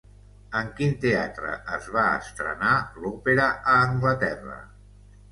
[0.59, 2.71] En quin teatre es va estrenar
[3.03, 4.57] l'òpera a Anglaterra?